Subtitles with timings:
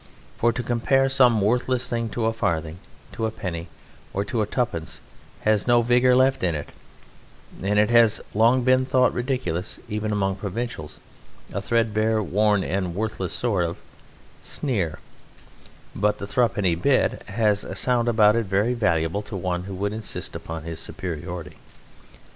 [0.35, 2.79] For to compare some worthless thing to a farthing,
[3.11, 3.67] to a penny,
[4.15, 4.99] or to tuppence,
[5.41, 6.71] has no vigour left in it,
[7.61, 10.99] and it has long been thought ridiculous even among provincials;
[11.53, 13.77] a threadbare, worn, and worthless sort of
[14.41, 14.97] sneer;
[15.95, 19.93] but the thruppenny bit has a sound about it very valuable to one who would
[19.93, 21.57] insist upon his superiority.